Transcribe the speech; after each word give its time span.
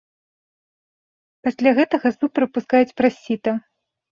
Пасля 1.47 1.75
гэтага 1.81 2.07
суп 2.17 2.31
прапускаюць 2.41 2.95
праз 3.03 3.13
сіта. 3.29 3.51